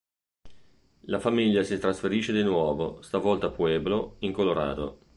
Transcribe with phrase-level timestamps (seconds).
[1.01, 5.01] La famiglia si trasferisce di nuovo, stavolta a Pueblo, in Colorado.